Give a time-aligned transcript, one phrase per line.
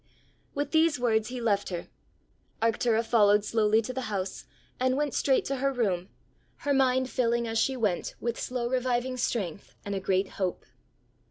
[0.55, 1.87] With these words he left her.
[2.59, 4.45] Arctura followed slowly to the house,
[4.79, 6.09] and went straight to her room,
[6.65, 10.65] her mind filling as she went with slow reviving strength and a great hope.